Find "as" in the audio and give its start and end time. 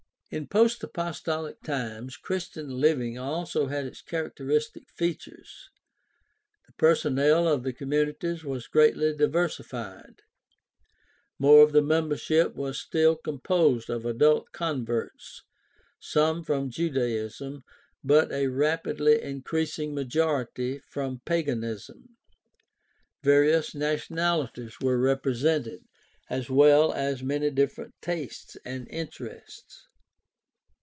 26.29-26.49, 26.93-27.21